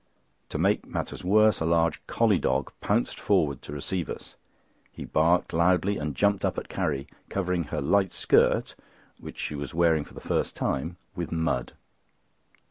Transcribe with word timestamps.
To 0.49 0.57
make 0.57 0.87
matters 0.87 1.23
worse, 1.23 1.59
a 1.59 1.65
large 1.67 2.01
collie 2.07 2.39
dog 2.39 2.71
pounced 2.81 3.19
forward 3.19 3.61
to 3.61 3.71
receive 3.71 4.09
us. 4.09 4.33
He 4.91 5.05
barked 5.05 5.53
loudly 5.53 5.99
and 5.99 6.15
jumped 6.15 6.43
up 6.43 6.57
at 6.57 6.69
Carrie, 6.69 7.05
covering 7.29 7.65
her 7.65 7.81
light 7.81 8.11
skirt, 8.11 8.73
which 9.19 9.37
she 9.37 9.53
was 9.53 9.75
wearing 9.75 10.03
for 10.03 10.15
the 10.15 10.19
first 10.19 10.55
time, 10.55 10.97
with 11.15 11.31
mud. 11.31 11.73